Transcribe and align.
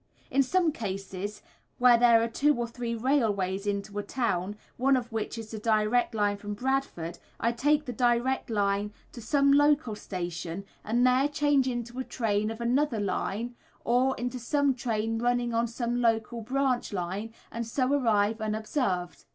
In 0.31 0.41
some 0.41 0.71
cases 0.71 1.43
where 1.77 1.95
there 1.95 2.23
are 2.23 2.27
two 2.27 2.55
or 2.55 2.67
three 2.67 2.95
railways 2.95 3.67
into 3.67 3.99
a 3.99 4.01
town, 4.01 4.55
one 4.75 4.97
of 4.97 5.11
which 5.11 5.37
is 5.37 5.51
the 5.51 5.59
direct 5.59 6.15
line 6.15 6.37
from 6.37 6.55
Bradford, 6.55 7.19
I 7.39 7.51
take 7.51 7.85
the 7.85 7.93
direct 7.93 8.49
line 8.49 8.93
to 9.11 9.21
some 9.21 9.53
local 9.53 9.93
station, 9.95 10.65
and 10.83 11.05
there 11.05 11.27
change 11.27 11.67
into 11.67 11.99
a 11.99 12.03
train 12.03 12.49
of 12.49 12.59
another 12.59 12.99
line 12.99 13.53
or 13.85 14.15
into 14.17 14.39
some 14.39 14.73
train 14.73 15.19
running 15.19 15.53
on 15.53 15.67
some 15.67 16.01
local 16.01 16.41
branch 16.41 16.91
line, 16.91 17.31
and 17.51 17.63
so 17.67 17.93
arrive 17.93 18.41
unobserved. 18.41 19.25